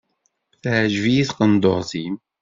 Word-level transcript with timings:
Teɛǧeb-iyi 0.61 1.23
tqendurt-im. 1.29 2.15